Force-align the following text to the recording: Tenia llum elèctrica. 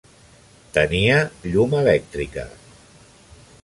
Tenia 0.77 1.19
llum 1.51 1.77
elèctrica. 1.83 2.51